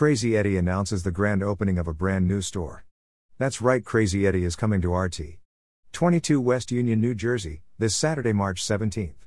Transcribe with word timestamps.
Crazy 0.00 0.34
Eddie 0.34 0.56
announces 0.56 1.02
the 1.02 1.10
grand 1.10 1.42
opening 1.42 1.76
of 1.76 1.86
a 1.86 1.92
brand 1.92 2.26
new 2.26 2.40
store. 2.40 2.86
That's 3.36 3.60
right, 3.60 3.84
Crazy 3.84 4.26
Eddie 4.26 4.44
is 4.44 4.56
coming 4.56 4.80
to 4.80 4.94
RT. 4.94 5.36
22 5.92 6.40
West 6.40 6.72
Union, 6.72 7.02
New 7.02 7.14
Jersey, 7.14 7.60
this 7.78 7.94
Saturday, 7.94 8.32
March 8.32 8.64
17th. 8.64 9.26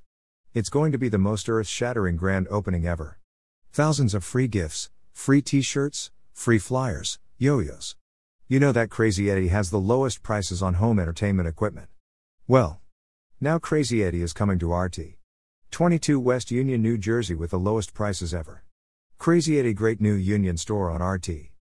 It's 0.55 0.69
going 0.69 0.91
to 0.91 0.97
be 0.97 1.09
the 1.09 1.19
most 1.19 1.47
earth 1.47 1.67
shattering 1.67 2.15
grand 2.15 2.47
opening 2.49 2.87
ever. 2.87 3.19
Thousands 3.71 4.15
of 4.15 4.23
free 4.23 4.47
gifts, 4.47 4.89
free 5.11 5.43
t 5.43 5.61
shirts, 5.61 6.09
free 6.31 6.57
flyers, 6.57 7.19
yo 7.37 7.59
yos. 7.59 7.95
You 8.47 8.59
know 8.59 8.71
that 8.71 8.89
Crazy 8.89 9.29
Eddie 9.29 9.49
has 9.49 9.69
the 9.69 9.77
lowest 9.77 10.23
prices 10.23 10.63
on 10.63 10.73
home 10.73 10.97
entertainment 10.97 11.47
equipment. 11.47 11.89
Well, 12.47 12.81
now 13.39 13.59
Crazy 13.59 14.03
Eddie 14.03 14.23
is 14.23 14.33
coming 14.33 14.57
to 14.57 14.73
RT. 14.73 15.19
22 15.69 16.19
West 16.19 16.49
Union, 16.49 16.81
New 16.81 16.97
Jersey 16.97 17.35
with 17.35 17.51
the 17.51 17.59
lowest 17.59 17.93
prices 17.93 18.33
ever. 18.33 18.63
Crazy 19.23 19.57
Eddie 19.57 19.73
Great 19.73 20.01
New 20.01 20.15
Union 20.15 20.57
Store 20.57 20.91
on 20.91 21.01
RT. 21.01 21.53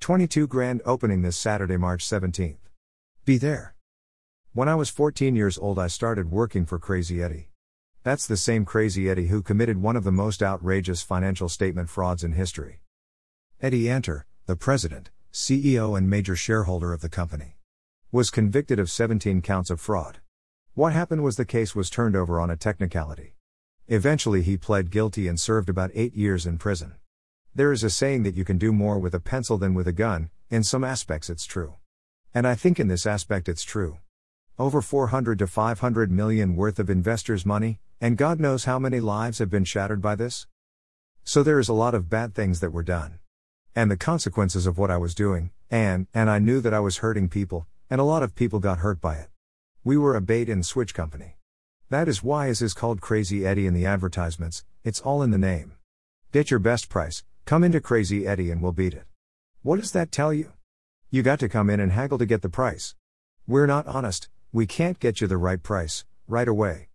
22 0.00 0.46
grand 0.46 0.82
opening 0.84 1.22
this 1.22 1.38
Saturday, 1.38 1.78
March 1.78 2.04
17th. 2.04 2.58
Be 3.24 3.38
there. 3.38 3.74
When 4.52 4.68
I 4.68 4.74
was 4.74 4.90
14 4.90 5.34
years 5.34 5.56
old, 5.56 5.78
I 5.78 5.86
started 5.86 6.30
working 6.30 6.66
for 6.66 6.78
Crazy 6.78 7.22
Eddie. 7.22 7.48
That's 8.02 8.26
the 8.26 8.36
same 8.36 8.66
Crazy 8.66 9.08
Eddie 9.08 9.28
who 9.28 9.40
committed 9.40 9.80
one 9.80 9.96
of 9.96 10.04
the 10.04 10.12
most 10.12 10.42
outrageous 10.42 11.00
financial 11.00 11.48
statement 11.48 11.88
frauds 11.88 12.22
in 12.22 12.32
history. 12.32 12.80
Eddie 13.62 13.88
Antar, 13.88 14.26
the 14.44 14.54
president, 14.54 15.08
CEO, 15.32 15.96
and 15.96 16.10
major 16.10 16.36
shareholder 16.36 16.92
of 16.92 17.00
the 17.00 17.08
company, 17.08 17.56
was 18.12 18.28
convicted 18.28 18.78
of 18.78 18.90
17 18.90 19.40
counts 19.40 19.70
of 19.70 19.80
fraud. 19.80 20.18
What 20.74 20.92
happened 20.92 21.24
was 21.24 21.36
the 21.36 21.46
case 21.46 21.74
was 21.74 21.88
turned 21.88 22.14
over 22.14 22.38
on 22.38 22.50
a 22.50 22.58
technicality. 22.58 23.36
Eventually, 23.88 24.42
he 24.42 24.58
pled 24.58 24.90
guilty 24.90 25.26
and 25.28 25.40
served 25.40 25.70
about 25.70 25.90
eight 25.94 26.14
years 26.14 26.44
in 26.44 26.58
prison. 26.58 26.96
There 27.56 27.72
is 27.72 27.82
a 27.82 27.88
saying 27.88 28.24
that 28.24 28.34
you 28.34 28.44
can 28.44 28.58
do 28.58 28.70
more 28.70 28.98
with 28.98 29.14
a 29.14 29.18
pencil 29.18 29.56
than 29.56 29.72
with 29.72 29.88
a 29.88 29.92
gun, 29.92 30.28
in 30.50 30.62
some 30.62 30.84
aspects 30.84 31.30
it's 31.30 31.46
true. 31.46 31.76
And 32.34 32.46
I 32.46 32.54
think 32.54 32.78
in 32.78 32.88
this 32.88 33.06
aspect 33.06 33.48
it's 33.48 33.64
true. 33.64 33.96
Over 34.58 34.82
400 34.82 35.38
to 35.38 35.46
500 35.46 36.10
million 36.10 36.54
worth 36.54 36.78
of 36.78 36.90
investors' 36.90 37.46
money, 37.46 37.80
and 37.98 38.18
God 38.18 38.40
knows 38.40 38.66
how 38.66 38.78
many 38.78 39.00
lives 39.00 39.38
have 39.38 39.48
been 39.48 39.64
shattered 39.64 40.02
by 40.02 40.16
this? 40.16 40.46
So 41.24 41.42
there 41.42 41.58
is 41.58 41.70
a 41.70 41.72
lot 41.72 41.94
of 41.94 42.10
bad 42.10 42.34
things 42.34 42.60
that 42.60 42.74
were 42.74 42.82
done. 42.82 43.20
And 43.74 43.90
the 43.90 43.96
consequences 43.96 44.66
of 44.66 44.76
what 44.76 44.90
I 44.90 44.98
was 44.98 45.14
doing, 45.14 45.50
and, 45.70 46.08
and 46.12 46.28
I 46.28 46.38
knew 46.38 46.60
that 46.60 46.74
I 46.74 46.80
was 46.80 46.98
hurting 46.98 47.30
people, 47.30 47.66
and 47.88 48.02
a 48.02 48.04
lot 48.04 48.22
of 48.22 48.34
people 48.34 48.60
got 48.60 48.80
hurt 48.80 49.00
by 49.00 49.14
it. 49.14 49.30
We 49.82 49.96
were 49.96 50.14
a 50.14 50.20
bait 50.20 50.50
and 50.50 50.66
switch 50.66 50.92
company. 50.92 51.38
That 51.88 52.06
is 52.06 52.22
why 52.22 52.48
is 52.48 52.60
is 52.60 52.74
called 52.74 53.00
Crazy 53.00 53.46
Eddie 53.46 53.66
in 53.66 53.72
the 53.72 53.86
advertisements, 53.86 54.62
it's 54.84 55.00
all 55.00 55.22
in 55.22 55.30
the 55.30 55.38
name. 55.38 55.72
Get 56.32 56.50
your 56.50 56.60
best 56.60 56.90
price, 56.90 57.24
Come 57.46 57.62
into 57.62 57.80
Crazy 57.80 58.26
Eddie 58.26 58.50
and 58.50 58.60
we'll 58.60 58.72
beat 58.72 58.92
it. 58.92 59.04
What 59.62 59.78
does 59.78 59.92
that 59.92 60.10
tell 60.10 60.34
you? 60.34 60.50
You 61.10 61.22
got 61.22 61.38
to 61.38 61.48
come 61.48 61.70
in 61.70 61.78
and 61.78 61.92
haggle 61.92 62.18
to 62.18 62.26
get 62.26 62.42
the 62.42 62.48
price. 62.48 62.96
We're 63.46 63.68
not 63.68 63.86
honest, 63.86 64.28
we 64.50 64.66
can't 64.66 64.98
get 64.98 65.20
you 65.20 65.28
the 65.28 65.36
right 65.36 65.62
price, 65.62 66.04
right 66.26 66.48
away. 66.48 66.88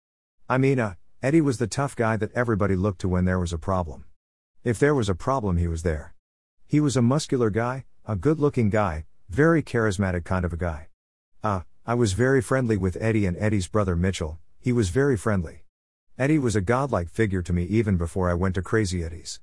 I 0.49 0.57
mean, 0.57 0.77
uh, 0.77 0.95
Eddie 1.23 1.39
was 1.39 1.57
the 1.57 1.67
tough 1.67 1.95
guy 1.95 2.17
that 2.17 2.33
everybody 2.33 2.75
looked 2.75 2.99
to 2.99 3.07
when 3.07 3.23
there 3.23 3.39
was 3.39 3.53
a 3.53 3.57
problem. 3.57 4.03
If 4.65 4.77
there 4.77 4.93
was 4.93 5.07
a 5.07 5.15
problem, 5.15 5.55
he 5.55 5.69
was 5.69 5.83
there. 5.83 6.15
He 6.67 6.81
was 6.81 6.97
a 6.97 7.01
muscular 7.01 7.49
guy, 7.49 7.85
a 8.05 8.17
good 8.17 8.41
looking 8.41 8.69
guy, 8.69 9.05
very 9.29 9.63
charismatic 9.63 10.25
kind 10.25 10.43
of 10.43 10.51
a 10.51 10.57
guy. 10.57 10.89
Uh, 11.41 11.61
I 11.85 11.93
was 11.93 12.11
very 12.11 12.41
friendly 12.41 12.75
with 12.75 12.97
Eddie 12.99 13.25
and 13.25 13.37
Eddie's 13.37 13.69
brother 13.69 13.95
Mitchell, 13.95 14.37
he 14.59 14.73
was 14.73 14.89
very 14.89 15.15
friendly. 15.15 15.63
Eddie 16.19 16.39
was 16.39 16.57
a 16.57 16.61
godlike 16.61 17.07
figure 17.07 17.41
to 17.41 17.53
me 17.53 17.63
even 17.63 17.95
before 17.95 18.29
I 18.29 18.33
went 18.33 18.55
to 18.55 18.61
Crazy 18.61 19.01
Eddie's. 19.01 19.39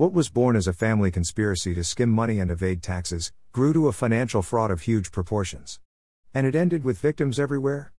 What 0.00 0.14
was 0.14 0.30
born 0.30 0.56
as 0.56 0.66
a 0.66 0.72
family 0.72 1.10
conspiracy 1.10 1.74
to 1.74 1.84
skim 1.84 2.08
money 2.08 2.40
and 2.40 2.50
evade 2.50 2.82
taxes, 2.82 3.32
grew 3.52 3.74
to 3.74 3.86
a 3.86 3.92
financial 3.92 4.40
fraud 4.40 4.70
of 4.70 4.80
huge 4.80 5.12
proportions. 5.12 5.78
And 6.32 6.46
it 6.46 6.54
ended 6.54 6.84
with 6.84 6.98
victims 6.98 7.38
everywhere? 7.38 7.92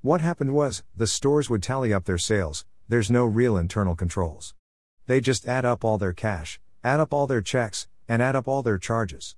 What 0.00 0.20
happened 0.20 0.54
was, 0.54 0.84
the 0.96 1.08
stores 1.08 1.50
would 1.50 1.60
tally 1.60 1.92
up 1.92 2.04
their 2.04 2.16
sales, 2.16 2.64
there's 2.88 3.10
no 3.10 3.24
real 3.24 3.56
internal 3.56 3.96
controls. 3.96 4.54
They 5.08 5.20
just 5.20 5.48
add 5.48 5.64
up 5.64 5.84
all 5.84 5.98
their 5.98 6.12
cash, 6.12 6.60
add 6.84 7.00
up 7.00 7.12
all 7.12 7.26
their 7.26 7.42
checks, 7.42 7.88
and 8.06 8.22
add 8.22 8.36
up 8.36 8.46
all 8.46 8.62
their 8.62 8.78
charges. 8.78 9.34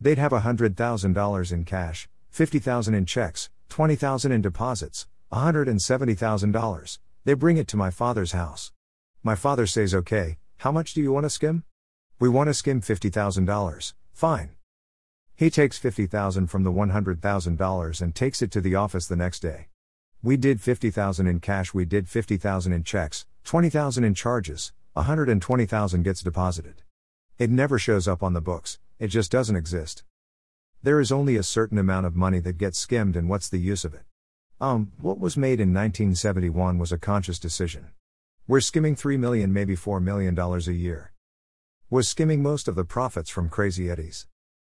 They'd 0.00 0.18
have 0.18 0.32
$100,000 0.32 1.52
in 1.52 1.64
cash, 1.64 2.08
50,000 2.30 2.94
in 2.94 3.06
checks, 3.06 3.48
20,000 3.68 4.32
in 4.32 4.42
deposits, 4.42 5.06
$170,000. 5.32 6.98
They 7.24 7.34
bring 7.34 7.58
it 7.58 7.68
to 7.68 7.76
my 7.76 7.90
father's 7.92 8.32
house. 8.32 8.72
My 9.22 9.36
father 9.36 9.68
says 9.68 9.94
okay, 9.94 10.38
how 10.60 10.70
much 10.70 10.92
do 10.92 11.00
you 11.00 11.10
want 11.10 11.24
to 11.24 11.30
skim? 11.30 11.64
We 12.20 12.28
want 12.28 12.48
to 12.48 12.54
skim 12.54 12.82
$50,000. 12.82 13.94
Fine. 14.12 14.50
He 15.36 15.48
takes 15.48 15.78
50,000 15.78 16.48
from 16.48 16.64
the 16.64 16.70
$100,000 16.70 18.02
and 18.02 18.14
takes 18.14 18.42
it 18.42 18.50
to 18.50 18.60
the 18.60 18.74
office 18.74 19.06
the 19.06 19.16
next 19.16 19.40
day. 19.40 19.68
We 20.22 20.36
did 20.36 20.60
50,000 20.60 21.26
in 21.26 21.40
cash, 21.40 21.72
we 21.72 21.86
did 21.86 22.10
50,000 22.10 22.74
in 22.74 22.84
checks, 22.84 23.24
20,000 23.44 24.04
in 24.04 24.12
charges, 24.12 24.74
120,000 24.92 26.02
gets 26.02 26.22
deposited. 26.22 26.82
It 27.38 27.48
never 27.48 27.78
shows 27.78 28.06
up 28.06 28.22
on 28.22 28.34
the 28.34 28.42
books, 28.42 28.78
it 28.98 29.08
just 29.08 29.32
doesn't 29.32 29.56
exist. 29.56 30.04
There 30.82 31.00
is 31.00 31.10
only 31.10 31.36
a 31.36 31.42
certain 31.42 31.78
amount 31.78 32.04
of 32.04 32.16
money 32.16 32.40
that 32.40 32.58
gets 32.58 32.78
skimmed 32.78 33.16
and 33.16 33.30
what's 33.30 33.48
the 33.48 33.56
use 33.56 33.82
of 33.86 33.94
it? 33.94 34.04
Um, 34.60 34.92
what 35.00 35.18
was 35.18 35.38
made 35.38 35.58
in 35.58 35.72
1971 35.72 36.76
was 36.76 36.92
a 36.92 36.98
conscious 36.98 37.38
decision. 37.38 37.92
We're 38.46 38.60
skimming 38.60 38.94
3 38.94 39.16
million, 39.16 39.54
maybe 39.54 39.74
4 39.74 40.00
million 40.00 40.34
dollars 40.34 40.68
a 40.68 40.74
year. 40.74 41.09
Was 41.92 42.08
skimming 42.08 42.40
most 42.40 42.68
of 42.68 42.76
the 42.76 42.84
profits 42.84 43.30
from 43.30 43.48
Crazy 43.48 43.90
Eddies. 43.90 44.28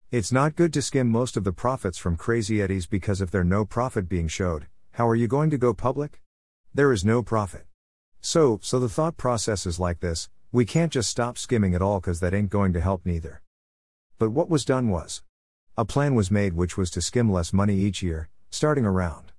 It's 0.09 0.31
not 0.31 0.55
good 0.55 0.73
to 0.73 0.81
skim 0.81 1.07
most 1.07 1.37
of 1.37 1.43
the 1.43 1.53
profits 1.53 1.99
from 1.99 2.17
Crazy 2.17 2.59
Eddies 2.59 2.87
because 2.87 3.21
if 3.21 3.29
there's 3.29 3.45
no 3.45 3.63
profit 3.63 4.09
being 4.09 4.27
showed, 4.27 4.65
how 4.93 5.07
are 5.07 5.13
you 5.13 5.27
going 5.27 5.51
to 5.51 5.57
go 5.59 5.71
public? 5.71 6.19
There 6.73 6.91
is 6.91 7.05
no 7.05 7.21
profit. 7.21 7.67
So, 8.21 8.59
so 8.63 8.79
the 8.79 8.89
thought 8.89 9.17
process 9.17 9.67
is 9.67 9.79
like 9.79 9.99
this 9.99 10.29
we 10.51 10.65
can't 10.65 10.91
just 10.91 11.11
stop 11.11 11.37
skimming 11.37 11.75
at 11.75 11.81
all 11.83 11.99
because 11.99 12.21
that 12.21 12.33
ain't 12.33 12.49
going 12.49 12.73
to 12.73 12.81
help 12.81 13.05
neither. 13.05 13.43
But 14.17 14.31
what 14.31 14.49
was 14.49 14.65
done 14.65 14.89
was 14.89 15.21
a 15.77 15.85
plan 15.85 16.15
was 16.15 16.31
made 16.31 16.53
which 16.53 16.75
was 16.75 16.89
to 16.89 17.03
skim 17.03 17.31
less 17.31 17.53
money 17.53 17.75
each 17.75 18.01
year, 18.01 18.29
starting 18.49 18.83
around. 18.83 19.31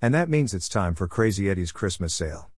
And 0.00 0.14
that 0.14 0.28
means 0.28 0.54
it's 0.54 0.68
time 0.68 0.94
for 0.94 1.08
Crazy 1.08 1.50
Eddie's 1.50 1.72
Christmas 1.72 2.14
sale. 2.14 2.52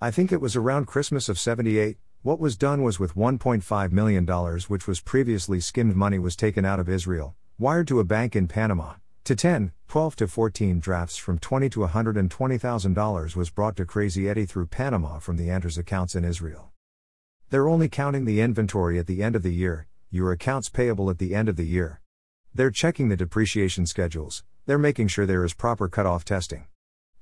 I 0.00 0.12
think 0.12 0.30
it 0.30 0.40
was 0.40 0.54
around 0.54 0.86
Christmas 0.86 1.28
of 1.28 1.36
78. 1.36 1.98
What 2.22 2.38
was 2.38 2.58
done 2.58 2.82
was 2.82 3.00
with 3.00 3.14
$1.5 3.14 3.92
million, 3.92 4.26
which 4.68 4.86
was 4.86 5.00
previously 5.00 5.58
skimmed 5.58 5.96
money, 5.96 6.18
was 6.18 6.36
taken 6.36 6.66
out 6.66 6.78
of 6.78 6.86
Israel, 6.86 7.34
wired 7.58 7.88
to 7.88 7.98
a 7.98 8.04
bank 8.04 8.36
in 8.36 8.46
Panama. 8.46 8.96
To 9.24 9.34
10, 9.34 9.72
12 9.88 10.16
to 10.16 10.28
14 10.28 10.80
drafts 10.80 11.16
from 11.16 11.38
20 11.38 11.70
to 11.70 11.80
$120,000 11.80 13.36
was 13.36 13.48
brought 13.48 13.74
to 13.76 13.86
Crazy 13.86 14.28
Eddie 14.28 14.44
through 14.44 14.66
Panama 14.66 15.18
from 15.18 15.38
the 15.38 15.50
Antar's 15.50 15.78
accounts 15.78 16.14
in 16.14 16.26
Israel. 16.26 16.72
They're 17.48 17.70
only 17.70 17.88
counting 17.88 18.26
the 18.26 18.42
inventory 18.42 18.98
at 18.98 19.06
the 19.06 19.22
end 19.22 19.34
of 19.34 19.42
the 19.42 19.54
year, 19.54 19.86
your 20.10 20.30
accounts 20.30 20.68
payable 20.68 21.08
at 21.08 21.16
the 21.16 21.34
end 21.34 21.48
of 21.48 21.56
the 21.56 21.64
year. 21.64 22.02
They're 22.54 22.70
checking 22.70 23.08
the 23.08 23.16
depreciation 23.16 23.86
schedules, 23.86 24.44
they're 24.66 24.76
making 24.76 25.08
sure 25.08 25.24
there 25.24 25.42
is 25.42 25.54
proper 25.54 25.88
cutoff 25.88 26.26
testing. 26.26 26.66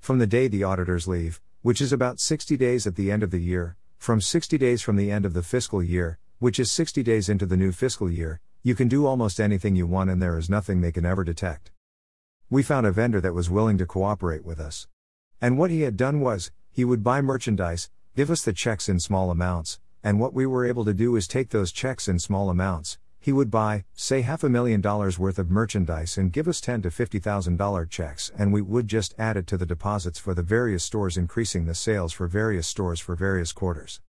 From 0.01 0.19
the 0.19 0.27
day 0.27 0.49
the 0.49 0.65
auditors 0.65 1.07
leave, 1.07 1.41
which 1.63 1.81
is 1.81 1.93
about 1.93 2.19
60 2.19 2.57
days 2.57 2.85
at 2.85 2.97
the 2.97 3.13
end 3.13 3.23
of 3.23 3.31
the 3.31 3.41
year, 3.41 3.77
from 3.99 4.21
60 4.21 4.57
days 4.57 4.81
from 4.81 4.97
the 4.97 5.11
end 5.11 5.27
of 5.27 5.35
the 5.35 5.43
fiscal 5.43 5.83
year, 5.83 6.19
which 6.39 6.59
is 6.59 6.71
60 6.71 7.03
days 7.03 7.29
into 7.29 7.45
the 7.45 7.57
new 7.57 7.73
fiscal 7.73 8.11
year, 8.11 8.41
you 8.63 8.75
can 8.75 8.89
do 8.89 9.05
almost 9.05 9.41
anything 9.41 9.77
you 9.77 9.87
want 9.87 10.09
and 10.09 10.23
there 10.23 10.39
is 10.39 10.49
nothing 10.49 10.81
they 10.81 10.93
can 10.93 11.05
ever 11.05 11.25
detect. 11.25 11.73
We 12.49 12.63
found 12.63 12.87
a 12.87 12.93
vendor 12.93 13.21
that 13.21 13.35
was 13.35 13.51
willing 13.51 13.77
to 13.79 13.87
cooperate 13.87 14.45
with 14.45 14.61
us. 14.61 14.87
And 15.41 15.59
what 15.59 15.71
he 15.71 15.83
had 15.83 15.97
done 15.97 16.21
was, 16.21 16.51
he 16.71 16.85
would 16.85 17.05
buy 17.05 17.21
merchandise, 17.21 17.91
give 18.17 18.31
us 18.31 18.43
the 18.43 18.53
checks 18.53 18.89
in 18.89 19.01
small 19.01 19.31
amounts, 19.31 19.81
and 20.03 20.19
what 20.19 20.33
we 20.33 20.47
were 20.47 20.65
able 20.65 20.85
to 20.85 20.95
do 20.95 21.17
is 21.17 21.27
take 21.27 21.51
those 21.51 21.73
checks 21.73 22.09
in 22.09 22.19
small 22.19 22.49
amounts, 22.49 22.99
he 23.21 23.33
would 23.33 23.51
buy, 23.51 23.85
say, 23.95 24.23
half 24.23 24.45
a 24.45 24.49
million 24.49 24.81
dollars 24.81 25.19
worth 25.19 25.39
of 25.39 25.51
merchandise 25.51 26.17
and 26.17 26.33
give 26.33 26.49
us 26.49 26.61
ten 26.61 26.83
to 26.83 26.91
fifty 26.91 27.19
thousand 27.19 27.57
dollar 27.57 27.85
checks, 27.85 28.31
and 28.39 28.53
we 28.53 28.63
would 28.63 28.89
just 28.89 29.15
add 29.19 29.37
it 29.37 29.47
to 29.49 29.57
the 29.57 29.67
deposits 29.67 30.19
for 30.19 30.35
the 30.35 30.43
various 30.43 30.85
stores, 30.85 31.17
increasing 31.17 31.67
the 31.67 31.75
sales 31.75 32.13
for 32.13 32.29
various 32.29 32.67
stores 32.67 33.01
for 33.01 33.17
various 33.17 33.53
quarters. 33.53 34.01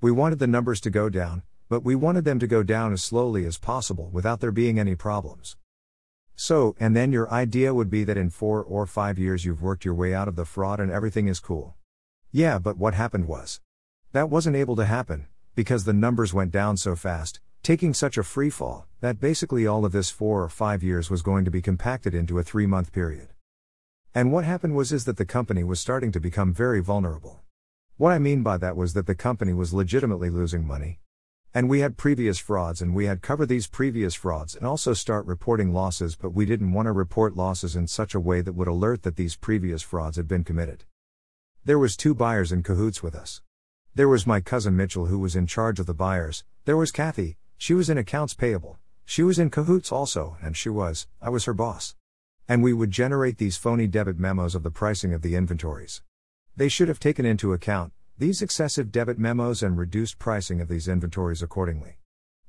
We 0.00 0.10
wanted 0.10 0.38
the 0.38 0.46
numbers 0.46 0.80
to 0.82 0.90
go 0.90 1.08
down, 1.08 1.42
but 1.68 1.84
we 1.84 1.94
wanted 1.94 2.24
them 2.24 2.38
to 2.38 2.46
go 2.46 2.62
down 2.62 2.92
as 2.92 3.02
slowly 3.02 3.46
as 3.46 3.58
possible 3.58 4.10
without 4.12 4.40
there 4.40 4.52
being 4.52 4.78
any 4.78 4.94
problems. 4.94 5.56
So, 6.36 6.74
and 6.80 6.96
then 6.96 7.12
your 7.12 7.30
idea 7.30 7.72
would 7.72 7.90
be 7.90 8.04
that 8.04 8.16
in 8.16 8.28
four 8.28 8.62
or 8.62 8.86
five 8.86 9.18
years 9.18 9.44
you've 9.44 9.62
worked 9.62 9.84
your 9.84 9.94
way 9.94 10.12
out 10.12 10.28
of 10.28 10.36
the 10.36 10.44
fraud 10.44 10.80
and 10.80 10.90
everything 10.90 11.28
is 11.28 11.38
cool. 11.38 11.76
Yeah, 12.32 12.58
but 12.58 12.76
what 12.76 12.94
happened 12.94 13.28
was. 13.28 13.60
That 14.12 14.30
wasn't 14.30 14.56
able 14.56 14.76
to 14.76 14.84
happen, 14.84 15.26
because 15.54 15.84
the 15.84 15.92
numbers 15.92 16.34
went 16.34 16.50
down 16.50 16.76
so 16.76 16.96
fast, 16.96 17.40
taking 17.62 17.94
such 17.94 18.18
a 18.18 18.22
free 18.22 18.50
fall 18.50 18.86
that 19.00 19.20
basically 19.20 19.66
all 19.66 19.84
of 19.84 19.92
this 19.92 20.10
4 20.10 20.42
or 20.42 20.48
5 20.48 20.82
years 20.82 21.10
was 21.10 21.22
going 21.22 21.44
to 21.44 21.50
be 21.50 21.62
compacted 21.62 22.14
into 22.14 22.38
a 22.38 22.42
3 22.42 22.66
month 22.66 22.92
period. 22.92 23.28
And 24.14 24.32
what 24.32 24.44
happened 24.44 24.76
was 24.76 24.92
is 24.92 25.04
that 25.06 25.16
the 25.16 25.24
company 25.24 25.64
was 25.64 25.80
starting 25.80 26.12
to 26.12 26.20
become 26.20 26.52
very 26.52 26.80
vulnerable. 26.80 27.40
What 27.96 28.12
I 28.12 28.18
mean 28.18 28.42
by 28.42 28.58
that 28.58 28.76
was 28.76 28.94
that 28.94 29.06
the 29.06 29.14
company 29.14 29.52
was 29.52 29.72
legitimately 29.72 30.30
losing 30.30 30.66
money. 30.66 31.00
And 31.56 31.68
we 31.68 31.80
had 31.80 31.96
previous 31.96 32.38
frauds 32.38 32.82
and 32.82 32.94
we 32.94 33.06
had 33.06 33.22
covered 33.22 33.48
these 33.48 33.68
previous 33.68 34.14
frauds 34.14 34.56
and 34.56 34.66
also 34.66 34.92
start 34.92 35.24
reporting 35.26 35.72
losses, 35.72 36.16
but 36.16 36.30
we 36.30 36.46
didn't 36.46 36.72
want 36.72 36.86
to 36.86 36.92
report 36.92 37.36
losses 37.36 37.76
in 37.76 37.86
such 37.86 38.12
a 38.12 38.20
way 38.20 38.40
that 38.40 38.54
would 38.54 38.66
alert 38.66 39.04
that 39.04 39.14
these 39.14 39.36
previous 39.36 39.80
frauds 39.80 40.16
had 40.16 40.26
been 40.26 40.42
committed. 40.42 40.82
There 41.64 41.78
was 41.78 41.96
two 41.96 42.12
buyers 42.12 42.50
in 42.50 42.64
cahoots 42.64 43.02
with 43.04 43.14
us. 43.14 43.40
There 43.96 44.08
was 44.08 44.26
my 44.26 44.40
cousin 44.40 44.74
Mitchell 44.76 45.06
who 45.06 45.20
was 45.20 45.36
in 45.36 45.46
charge 45.46 45.78
of 45.78 45.86
the 45.86 45.94
buyers, 45.94 46.42
there 46.64 46.76
was 46.76 46.90
Kathy, 46.90 47.36
she 47.56 47.74
was 47.74 47.88
in 47.88 47.96
accounts 47.96 48.34
payable. 48.34 48.80
She 49.04 49.22
was 49.22 49.38
in 49.38 49.50
cahoots 49.50 49.92
also, 49.92 50.36
and 50.42 50.56
she 50.56 50.68
was, 50.68 51.06
I 51.22 51.28
was 51.28 51.44
her 51.44 51.54
boss. 51.54 51.94
And 52.48 52.60
we 52.60 52.72
would 52.72 52.90
generate 52.90 53.38
these 53.38 53.56
phony 53.56 53.86
debit 53.86 54.18
memos 54.18 54.56
of 54.56 54.64
the 54.64 54.72
pricing 54.72 55.14
of 55.14 55.22
the 55.22 55.36
inventories. 55.36 56.02
They 56.56 56.68
should 56.68 56.88
have 56.88 56.98
taken 56.98 57.24
into 57.24 57.52
account, 57.52 57.92
these 58.18 58.42
excessive 58.42 58.90
debit 58.90 59.16
memos 59.16 59.62
and 59.62 59.78
reduced 59.78 60.18
pricing 60.18 60.60
of 60.60 60.66
these 60.66 60.88
inventories 60.88 61.40
accordingly. 61.40 61.98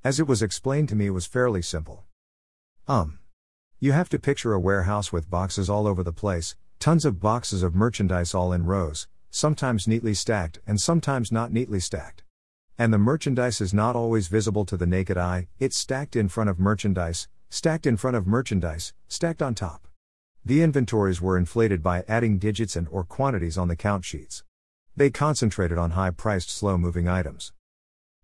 As 0.03 0.19
it 0.19 0.27
was 0.27 0.41
explained 0.41 0.89
to 0.89 0.95
me, 0.95 1.05
it 1.05 1.11
was 1.11 1.27
fairly 1.27 1.61
simple. 1.61 2.05
Um. 2.87 3.19
You 3.79 3.91
have 3.91 4.09
to 4.09 4.17
picture 4.17 4.53
a 4.53 4.59
warehouse 4.59 5.13
with 5.13 5.29
boxes 5.29 5.69
all 5.69 5.85
over 5.85 6.01
the 6.01 6.11
place, 6.11 6.55
tons 6.79 7.05
of 7.05 7.19
boxes 7.19 7.61
of 7.61 7.75
merchandise 7.75 8.33
all 8.33 8.51
in 8.51 8.65
rows, 8.65 9.07
sometimes 9.35 9.85
neatly 9.85 10.13
stacked 10.13 10.59
and 10.65 10.79
sometimes 10.79 11.29
not 11.29 11.51
neatly 11.51 11.81
stacked. 11.81 12.23
And 12.77 12.93
the 12.93 12.97
merchandise 12.97 13.59
is 13.59 13.73
not 13.73 13.93
always 13.93 14.29
visible 14.29 14.63
to 14.63 14.77
the 14.77 14.85
naked 14.85 15.17
eye, 15.17 15.49
it's 15.59 15.75
stacked 15.75 16.15
in 16.15 16.29
front 16.29 16.49
of 16.49 16.57
merchandise, 16.57 17.27
stacked 17.49 17.85
in 17.85 17.97
front 17.97 18.15
of 18.15 18.25
merchandise, 18.25 18.93
stacked 19.09 19.41
on 19.41 19.53
top. 19.53 19.89
The 20.45 20.61
inventories 20.61 21.21
were 21.21 21.37
inflated 21.37 21.83
by 21.83 22.05
adding 22.07 22.37
digits 22.37 22.77
and 22.77 22.87
or 22.89 23.03
quantities 23.03 23.57
on 23.57 23.67
the 23.67 23.75
count 23.75 24.05
sheets. 24.05 24.45
They 24.95 25.09
concentrated 25.09 25.77
on 25.77 25.91
high 25.91 26.11
priced, 26.11 26.49
slow 26.49 26.77
moving 26.77 27.09
items. 27.09 27.51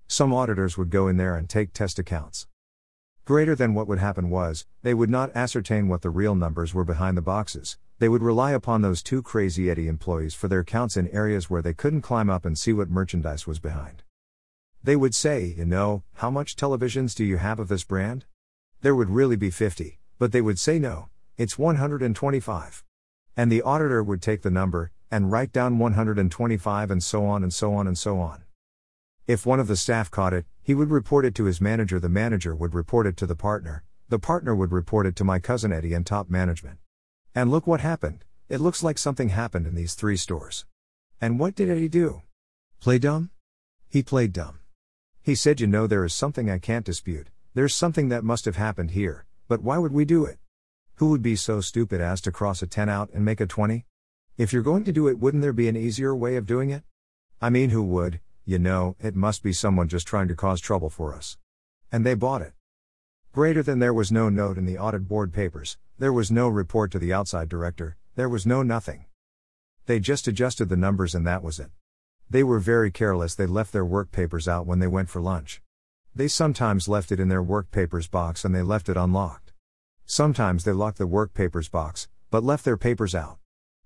Some 0.07 0.33
auditors 0.33 0.77
would 0.77 0.89
go 0.89 1.09
in 1.09 1.17
there 1.17 1.35
and 1.35 1.49
take 1.49 1.73
test 1.73 1.99
accounts. 1.99 2.47
Greater 3.31 3.55
than 3.55 3.73
what 3.73 3.87
would 3.87 3.99
happen 3.99 4.29
was, 4.29 4.65
they 4.81 4.93
would 4.93 5.09
not 5.09 5.33
ascertain 5.33 5.87
what 5.87 6.01
the 6.01 6.09
real 6.09 6.35
numbers 6.35 6.73
were 6.73 6.83
behind 6.83 7.15
the 7.15 7.21
boxes, 7.21 7.77
they 7.97 8.09
would 8.09 8.21
rely 8.21 8.51
upon 8.51 8.81
those 8.81 9.01
two 9.01 9.21
Crazy 9.21 9.71
Eddie 9.71 9.87
employees 9.87 10.33
for 10.33 10.49
their 10.49 10.65
counts 10.65 10.97
in 10.97 11.07
areas 11.07 11.49
where 11.49 11.61
they 11.61 11.73
couldn't 11.73 12.01
climb 12.01 12.29
up 12.29 12.43
and 12.43 12.59
see 12.59 12.73
what 12.73 12.89
merchandise 12.89 13.47
was 13.47 13.57
behind. 13.57 14.03
They 14.83 14.97
would 14.97 15.15
say, 15.15 15.45
You 15.57 15.63
know, 15.63 16.03
how 16.15 16.29
much 16.29 16.57
televisions 16.57 17.15
do 17.15 17.23
you 17.23 17.37
have 17.37 17.57
of 17.57 17.69
this 17.69 17.85
brand? 17.85 18.25
There 18.81 18.95
would 18.95 19.09
really 19.09 19.37
be 19.37 19.49
50, 19.49 20.01
but 20.19 20.33
they 20.33 20.41
would 20.41 20.59
say 20.59 20.77
no, 20.77 21.07
it's 21.37 21.57
125. 21.57 22.83
And 23.37 23.49
the 23.49 23.61
auditor 23.61 24.03
would 24.03 24.21
take 24.21 24.41
the 24.41 24.51
number, 24.51 24.91
and 25.09 25.31
write 25.31 25.53
down 25.53 25.79
125 25.79 26.91
and 26.91 27.01
so 27.01 27.25
on 27.25 27.43
and 27.43 27.53
so 27.53 27.73
on 27.75 27.87
and 27.87 27.97
so 27.97 28.19
on. 28.19 28.43
If 29.25 29.45
one 29.45 29.61
of 29.61 29.67
the 29.67 29.77
staff 29.77 30.11
caught 30.11 30.33
it, 30.33 30.45
he 30.63 30.75
would 30.75 30.91
report 30.91 31.25
it 31.25 31.33
to 31.35 31.45
his 31.45 31.59
manager, 31.59 31.99
the 31.99 32.09
manager 32.09 32.55
would 32.55 32.73
report 32.73 33.07
it 33.07 33.17
to 33.17 33.25
the 33.25 33.35
partner, 33.35 33.83
the 34.09 34.19
partner 34.19 34.55
would 34.55 34.71
report 34.71 35.05
it 35.05 35.15
to 35.15 35.23
my 35.23 35.39
cousin 35.39 35.73
Eddie 35.73 35.93
and 35.93 36.05
top 36.05 36.29
management. 36.29 36.77
And 37.33 37.49
look 37.49 37.65
what 37.65 37.81
happened, 37.81 38.25
it 38.49 38.61
looks 38.61 38.83
like 38.83 38.97
something 38.97 39.29
happened 39.29 39.65
in 39.65 39.75
these 39.75 39.95
three 39.95 40.17
stores. 40.17 40.65
And 41.19 41.39
what 41.39 41.55
did 41.55 41.69
Eddie 41.69 41.87
do? 41.87 42.21
Play 42.79 42.99
dumb? 42.99 43.31
He 43.87 44.03
played 44.03 44.33
dumb. 44.33 44.59
He 45.21 45.35
said, 45.35 45.59
You 45.59 45.67
know, 45.67 45.87
there 45.87 46.03
is 46.03 46.13
something 46.13 46.49
I 46.49 46.57
can't 46.57 46.85
dispute, 46.85 47.27
there's 47.53 47.75
something 47.75 48.09
that 48.09 48.23
must 48.23 48.45
have 48.45 48.55
happened 48.55 48.91
here, 48.91 49.25
but 49.47 49.61
why 49.61 49.77
would 49.77 49.93
we 49.93 50.05
do 50.05 50.25
it? 50.25 50.37
Who 50.95 51.09
would 51.09 51.21
be 51.21 51.35
so 51.35 51.61
stupid 51.61 51.99
as 51.99 52.21
to 52.21 52.31
cross 52.31 52.61
a 52.61 52.67
10 52.67 52.87
out 52.87 53.09
and 53.13 53.25
make 53.25 53.41
a 53.41 53.45
20? 53.45 53.85
If 54.37 54.53
you're 54.53 54.61
going 54.61 54.83
to 54.83 54.91
do 54.91 55.07
it, 55.07 55.19
wouldn't 55.19 55.41
there 55.41 55.53
be 55.53 55.67
an 55.67 55.75
easier 55.75 56.15
way 56.15 56.35
of 56.35 56.45
doing 56.45 56.69
it? 56.69 56.83
I 57.41 57.49
mean, 57.49 57.71
who 57.71 57.83
would? 57.83 58.19
You 58.51 58.59
know, 58.59 58.97
it 58.99 59.15
must 59.15 59.43
be 59.43 59.53
someone 59.53 59.87
just 59.87 60.05
trying 60.05 60.27
to 60.27 60.35
cause 60.35 60.59
trouble 60.59 60.89
for 60.89 61.15
us. 61.15 61.37
And 61.89 62.05
they 62.05 62.15
bought 62.15 62.41
it. 62.41 62.51
Greater 63.31 63.63
than 63.63 63.79
there 63.79 63.93
was 63.93 64.11
no 64.11 64.27
note 64.27 64.57
in 64.57 64.65
the 64.65 64.77
audit 64.77 65.07
board 65.07 65.31
papers, 65.31 65.77
there 65.97 66.11
was 66.11 66.29
no 66.29 66.49
report 66.49 66.91
to 66.91 66.99
the 66.99 67.13
outside 67.13 67.47
director, 67.47 67.95
there 68.17 68.27
was 68.27 68.45
no 68.45 68.61
nothing. 68.61 69.05
They 69.85 70.01
just 70.01 70.27
adjusted 70.27 70.67
the 70.67 70.75
numbers 70.75 71.15
and 71.15 71.25
that 71.25 71.41
was 71.41 71.61
it. 71.61 71.69
They 72.29 72.43
were 72.43 72.59
very 72.59 72.91
careless, 72.91 73.35
they 73.35 73.45
left 73.45 73.71
their 73.71 73.85
work 73.85 74.11
papers 74.11 74.49
out 74.49 74.67
when 74.67 74.79
they 74.79 74.87
went 74.87 75.07
for 75.09 75.21
lunch. 75.21 75.61
They 76.13 76.27
sometimes 76.27 76.89
left 76.89 77.09
it 77.09 77.21
in 77.21 77.29
their 77.29 77.41
work 77.41 77.71
papers 77.71 78.09
box 78.09 78.43
and 78.43 78.53
they 78.53 78.63
left 78.63 78.89
it 78.89 78.97
unlocked. 78.97 79.53
Sometimes 80.05 80.65
they 80.65 80.73
locked 80.73 80.97
the 80.97 81.07
work 81.07 81.33
papers 81.33 81.69
box, 81.69 82.09
but 82.29 82.43
left 82.43 82.65
their 82.65 82.75
papers 82.75 83.15
out. 83.15 83.37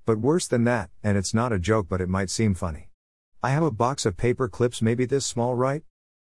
But 0.08 0.18
worse 0.18 0.48
than 0.48 0.64
that, 0.64 0.90
and 1.04 1.20
it's 1.20 1.36
not 1.36 1.54
a 1.54 1.60
joke 1.60 1.86
but 1.88 2.02
it 2.02 2.10
might 2.10 2.32
seem 2.32 2.56
funny. 2.56 2.90
I 3.46 3.50
have 3.50 3.62
a 3.62 3.70
box 3.70 4.08
of 4.08 4.18
paper 4.18 4.48
clips 4.48 4.82
maybe 4.82 5.06
this 5.06 5.24
small, 5.24 5.54
right? 5.54 5.84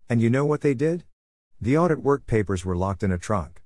And 0.06 0.20
you 0.20 0.28
know 0.28 0.44
what 0.44 0.60
they 0.60 0.74
did? 0.74 1.04
The 1.58 1.78
audit 1.78 2.02
work 2.02 2.26
papers 2.26 2.62
were 2.62 2.76
locked 2.76 3.02
in 3.02 3.10
a 3.10 3.16
trunk. 3.16 3.62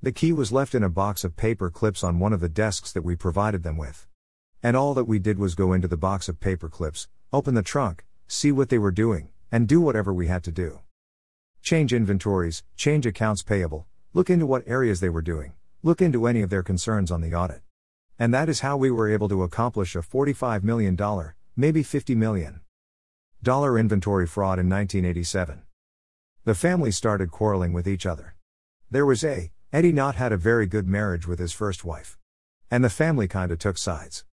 The 0.00 0.12
key 0.12 0.32
was 0.32 0.52
left 0.52 0.72
in 0.72 0.84
a 0.84 0.88
box 0.88 1.24
of 1.24 1.34
paper 1.34 1.68
clips 1.68 2.04
on 2.04 2.20
one 2.20 2.32
of 2.32 2.38
the 2.38 2.48
desks 2.48 2.92
that 2.92 3.02
we 3.02 3.16
provided 3.16 3.64
them 3.64 3.76
with. 3.76 4.06
And 4.62 4.76
all 4.76 4.94
that 4.94 5.06
we 5.06 5.18
did 5.18 5.36
was 5.36 5.56
go 5.56 5.72
into 5.72 5.88
the 5.88 5.96
box 5.96 6.28
of 6.28 6.38
paper 6.38 6.68
clips, 6.68 7.08
open 7.32 7.54
the 7.54 7.62
trunk, 7.64 8.04
see 8.28 8.52
what 8.52 8.68
they 8.68 8.78
were 8.78 8.92
doing, 8.92 9.30
and 9.50 9.66
do 9.66 9.80
whatever 9.80 10.14
we 10.14 10.28
had 10.28 10.44
to 10.44 10.52
do. 10.52 10.78
Change 11.60 11.92
inventories, 11.92 12.62
change 12.76 13.04
accounts 13.04 13.42
payable, 13.42 13.88
look 14.14 14.30
into 14.30 14.46
what 14.46 14.62
areas 14.68 15.00
they 15.00 15.08
were 15.08 15.22
doing, 15.22 15.54
look 15.82 16.00
into 16.00 16.28
any 16.28 16.40
of 16.40 16.50
their 16.50 16.62
concerns 16.62 17.10
on 17.10 17.20
the 17.20 17.34
audit. 17.34 17.62
And 18.16 18.32
that 18.32 18.48
is 18.48 18.60
how 18.60 18.76
we 18.76 18.92
were 18.92 19.10
able 19.10 19.28
to 19.28 19.42
accomplish 19.42 19.96
a 19.96 20.02
$45 20.02 20.62
million, 20.62 20.96
maybe 21.56 21.82
$50 21.82 22.14
million 22.14 22.61
dollar 23.42 23.76
inventory 23.76 24.24
fraud 24.24 24.60
in 24.60 24.68
1987. 24.68 25.62
The 26.44 26.54
family 26.54 26.92
started 26.92 27.32
quarreling 27.32 27.72
with 27.72 27.88
each 27.88 28.06
other. 28.06 28.36
There 28.88 29.04
was 29.04 29.24
a, 29.24 29.50
Eddie 29.72 29.90
not 29.90 30.14
had 30.14 30.30
a 30.30 30.36
very 30.36 30.66
good 30.66 30.86
marriage 30.86 31.26
with 31.26 31.40
his 31.40 31.52
first 31.52 31.84
wife. 31.84 32.16
And 32.70 32.84
the 32.84 32.90
family 32.90 33.26
kinda 33.26 33.56
took 33.56 33.78
sides. 33.78 34.24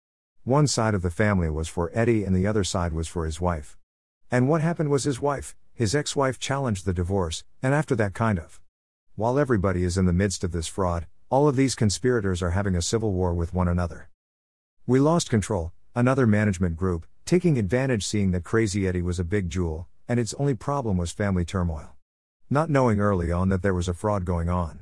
One 0.43 0.67
side 0.67 0.93
of 0.93 1.01
the 1.01 1.09
family 1.09 1.49
was 1.49 1.67
for 1.67 1.89
Eddie 1.91 2.23
and 2.23 2.35
the 2.35 2.45
other 2.45 2.63
side 2.63 2.93
was 2.93 3.07
for 3.07 3.25
his 3.25 3.41
wife. 3.41 3.79
And 4.29 4.47
what 4.47 4.61
happened 4.61 4.91
was 4.91 5.05
his 5.05 5.19
wife, 5.19 5.55
his 5.73 5.95
ex 5.95 6.15
wife 6.15 6.37
challenged 6.37 6.85
the 6.85 6.93
divorce, 6.93 7.43
and 7.63 7.73
after 7.73 7.95
that 7.95 8.13
kind 8.13 8.37
of. 8.37 8.61
While 9.15 9.39
everybody 9.39 9.83
is 9.83 9.97
in 9.97 10.05
the 10.05 10.13
midst 10.13 10.43
of 10.43 10.51
this 10.51 10.67
fraud, 10.67 11.07
all 11.31 11.47
of 11.47 11.55
these 11.55 11.73
conspirators 11.73 12.43
are 12.43 12.51
having 12.51 12.75
a 12.75 12.81
civil 12.81 13.11
war 13.11 13.33
with 13.33 13.55
one 13.55 13.67
another. 13.67 14.09
We 14.85 14.99
lost 14.99 15.31
control, 15.31 15.73
another 15.95 16.27
management 16.27 16.75
group, 16.75 17.05
taking 17.25 17.57
advantage 17.57 18.05
seeing 18.05 18.31
that 18.31 18.43
Crazy 18.43 18.87
Eddie 18.87 19.01
was 19.01 19.19
a 19.19 19.23
big 19.23 19.49
jewel, 19.49 19.87
and 20.07 20.19
its 20.19 20.33
only 20.35 20.55
problem 20.55 20.97
was 20.97 21.11
family 21.11 21.45
turmoil. 21.45 21.95
Not 22.49 22.69
knowing 22.69 22.99
early 22.99 23.31
on 23.31 23.49
that 23.49 23.61
there 23.61 23.73
was 23.73 23.87
a 23.87 23.93
fraud 23.93 24.25
going 24.25 24.49
on. 24.49 24.79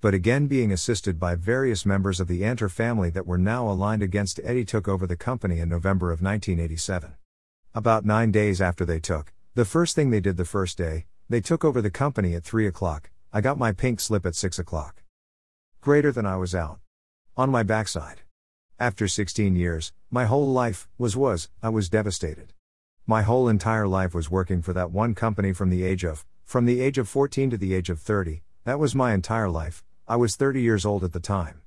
But 0.00 0.14
again 0.14 0.46
being 0.46 0.72
assisted 0.72 1.20
by 1.20 1.34
various 1.34 1.84
members 1.84 2.18
of 2.18 2.26
the 2.26 2.42
Antar 2.42 2.70
family 2.70 3.10
that 3.10 3.26
were 3.26 3.38
now 3.38 3.68
aligned 3.68 4.02
against 4.02 4.40
Eddie 4.42 4.64
took 4.64 4.88
over 4.88 5.06
the 5.06 5.16
company 5.16 5.60
in 5.60 5.68
November 5.68 6.06
of 6.06 6.22
1987. 6.22 7.14
About 7.74 8.04
nine 8.04 8.30
days 8.30 8.60
after 8.60 8.84
they 8.84 8.98
took, 8.98 9.32
the 9.54 9.64
first 9.64 9.94
thing 9.94 10.10
they 10.10 10.20
did 10.20 10.38
the 10.38 10.44
first 10.44 10.78
day, 10.78 11.06
they 11.28 11.40
took 11.40 11.64
over 11.64 11.80
the 11.80 11.90
company 11.90 12.34
at 12.34 12.44
3 12.44 12.66
o'clock, 12.66 13.10
I 13.32 13.40
got 13.40 13.58
my 13.58 13.72
pink 13.72 14.00
slip 14.00 14.26
at 14.26 14.34
6 14.34 14.58
o'clock. 14.58 15.02
Greater 15.80 16.10
than 16.10 16.26
I 16.26 16.36
was 16.36 16.54
out. 16.54 16.80
On 17.36 17.50
my 17.50 17.62
backside. 17.62 18.21
After 18.82 19.06
16 19.06 19.54
years, 19.54 19.92
my 20.10 20.24
whole 20.24 20.48
life 20.48 20.88
was 20.98 21.16
was, 21.16 21.48
I 21.62 21.68
was 21.68 21.88
devastated. 21.88 22.52
My 23.06 23.22
whole 23.22 23.48
entire 23.48 23.86
life 23.86 24.12
was 24.12 24.28
working 24.28 24.60
for 24.60 24.72
that 24.72 24.90
one 24.90 25.14
company 25.14 25.52
from 25.52 25.70
the 25.70 25.84
age 25.84 26.02
of, 26.02 26.26
from 26.44 26.64
the 26.64 26.80
age 26.80 26.98
of 26.98 27.08
14 27.08 27.50
to 27.50 27.56
the 27.56 27.74
age 27.74 27.90
of 27.90 28.00
30, 28.00 28.42
that 28.64 28.80
was 28.80 28.92
my 28.92 29.14
entire 29.14 29.48
life, 29.48 29.84
I 30.08 30.16
was 30.16 30.34
30 30.34 30.62
years 30.62 30.84
old 30.84 31.04
at 31.04 31.12
the 31.12 31.20
time. 31.20 31.62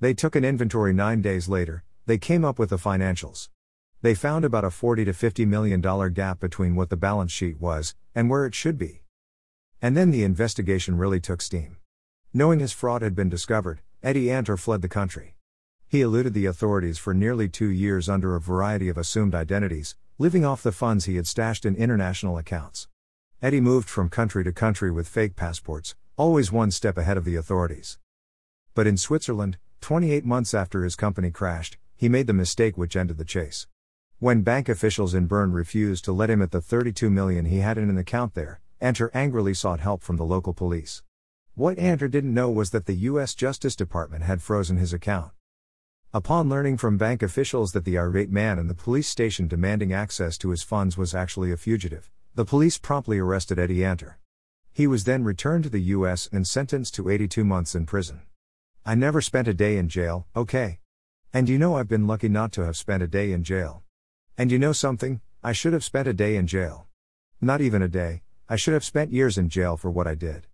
They 0.00 0.14
took 0.14 0.34
an 0.34 0.46
inventory 0.46 0.94
nine 0.94 1.20
days 1.20 1.46
later, 1.46 1.84
they 2.06 2.16
came 2.16 2.42
up 2.42 2.58
with 2.58 2.70
the 2.70 2.78
financials. 2.78 3.50
They 4.00 4.14
found 4.14 4.46
about 4.46 4.64
a 4.64 4.70
40 4.70 5.04
to 5.04 5.12
50 5.12 5.44
million 5.44 5.82
dollar 5.82 6.08
gap 6.08 6.40
between 6.40 6.74
what 6.74 6.88
the 6.88 6.96
balance 6.96 7.32
sheet 7.32 7.60
was, 7.60 7.94
and 8.14 8.30
where 8.30 8.46
it 8.46 8.54
should 8.54 8.78
be. 8.78 9.02
And 9.82 9.94
then 9.94 10.10
the 10.10 10.24
investigation 10.24 10.96
really 10.96 11.20
took 11.20 11.42
steam. 11.42 11.76
Knowing 12.32 12.60
his 12.60 12.72
fraud 12.72 13.02
had 13.02 13.14
been 13.14 13.28
discovered, 13.28 13.82
Eddie 14.02 14.30
Antar 14.30 14.56
fled 14.56 14.80
the 14.80 14.88
country. 14.88 15.34
He 15.90 16.02
eluded 16.02 16.34
the 16.34 16.46
authorities 16.46 16.98
for 16.98 17.12
nearly 17.12 17.48
two 17.48 17.68
years 17.68 18.08
under 18.08 18.36
a 18.36 18.40
variety 18.40 18.88
of 18.88 18.96
assumed 18.96 19.34
identities, 19.34 19.96
living 20.18 20.44
off 20.44 20.62
the 20.62 20.70
funds 20.70 21.06
he 21.06 21.16
had 21.16 21.26
stashed 21.26 21.66
in 21.66 21.74
international 21.74 22.38
accounts. 22.38 22.86
Eddie 23.42 23.60
moved 23.60 23.88
from 23.88 24.08
country 24.08 24.44
to 24.44 24.52
country 24.52 24.92
with 24.92 25.08
fake 25.08 25.34
passports, 25.34 25.96
always 26.16 26.52
one 26.52 26.70
step 26.70 26.96
ahead 26.96 27.16
of 27.16 27.24
the 27.24 27.34
authorities. 27.34 27.98
But 28.72 28.86
in 28.86 28.96
Switzerland, 28.96 29.58
28 29.80 30.24
months 30.24 30.54
after 30.54 30.84
his 30.84 30.94
company 30.94 31.32
crashed, 31.32 31.76
he 31.96 32.08
made 32.08 32.28
the 32.28 32.32
mistake 32.32 32.78
which 32.78 32.94
ended 32.94 33.18
the 33.18 33.24
chase. 33.24 33.66
When 34.20 34.42
bank 34.42 34.68
officials 34.68 35.12
in 35.12 35.26
Bern 35.26 35.50
refused 35.50 36.04
to 36.04 36.12
let 36.12 36.30
him 36.30 36.40
at 36.40 36.52
the 36.52 36.60
32 36.60 37.10
million 37.10 37.46
he 37.46 37.58
had 37.58 37.78
in 37.78 37.90
an 37.90 37.98
account 37.98 38.34
there, 38.34 38.60
Antar 38.80 39.10
angrily 39.12 39.54
sought 39.54 39.80
help 39.80 40.04
from 40.04 40.18
the 40.18 40.24
local 40.24 40.54
police. 40.54 41.02
What 41.56 41.80
Antar 41.80 42.06
didn't 42.06 42.32
know 42.32 42.48
was 42.48 42.70
that 42.70 42.86
the 42.86 42.94
U.S. 43.10 43.34
Justice 43.34 43.74
Department 43.74 44.22
had 44.22 44.40
frozen 44.40 44.76
his 44.76 44.92
account. 44.92 45.32
Upon 46.12 46.48
learning 46.48 46.78
from 46.78 46.96
bank 46.96 47.22
officials 47.22 47.70
that 47.70 47.84
the 47.84 47.96
irate 47.96 48.32
man 48.32 48.58
in 48.58 48.66
the 48.66 48.74
police 48.74 49.06
station 49.06 49.46
demanding 49.46 49.92
access 49.92 50.36
to 50.38 50.50
his 50.50 50.64
funds 50.64 50.98
was 50.98 51.14
actually 51.14 51.52
a 51.52 51.56
fugitive, 51.56 52.10
the 52.34 52.44
police 52.44 52.78
promptly 52.78 53.20
arrested 53.20 53.60
Eddie 53.60 53.84
Antar. 53.84 54.18
He 54.72 54.88
was 54.88 55.04
then 55.04 55.22
returned 55.22 55.62
to 55.64 55.70
the 55.70 55.94
US 55.94 56.28
and 56.32 56.48
sentenced 56.48 56.96
to 56.96 57.08
82 57.08 57.44
months 57.44 57.76
in 57.76 57.86
prison. 57.86 58.22
I 58.84 58.96
never 58.96 59.20
spent 59.20 59.46
a 59.46 59.54
day 59.54 59.76
in 59.76 59.88
jail, 59.88 60.26
okay? 60.34 60.80
And 61.32 61.48
you 61.48 61.60
know 61.60 61.76
I've 61.76 61.86
been 61.86 62.08
lucky 62.08 62.28
not 62.28 62.50
to 62.54 62.62
have 62.62 62.76
spent 62.76 63.04
a 63.04 63.06
day 63.06 63.30
in 63.30 63.44
jail. 63.44 63.84
And 64.36 64.50
you 64.50 64.58
know 64.58 64.72
something, 64.72 65.20
I 65.44 65.52
should 65.52 65.74
have 65.74 65.84
spent 65.84 66.08
a 66.08 66.12
day 66.12 66.34
in 66.34 66.48
jail. 66.48 66.88
Not 67.40 67.60
even 67.60 67.82
a 67.82 67.88
day, 67.88 68.22
I 68.48 68.56
should 68.56 68.74
have 68.74 68.84
spent 68.84 69.12
years 69.12 69.38
in 69.38 69.48
jail 69.48 69.76
for 69.76 69.92
what 69.92 70.08
I 70.08 70.16
did. 70.16 70.48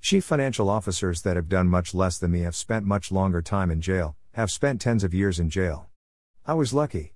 Chief 0.00 0.24
financial 0.24 0.70
officers 0.70 1.22
that 1.22 1.34
have 1.34 1.48
done 1.48 1.66
much 1.66 1.94
less 1.94 2.16
than 2.16 2.30
me 2.30 2.42
have 2.42 2.54
spent 2.54 2.86
much 2.86 3.10
longer 3.10 3.42
time 3.42 3.72
in 3.72 3.80
jail, 3.80 4.16
have 4.40 4.50
spent 4.50 4.80
tens 4.80 5.04
of 5.04 5.14
years 5.14 5.38
in 5.38 5.50
jail. 5.50 5.90
I 6.46 6.54
was 6.54 6.72
lucky. 6.74 7.12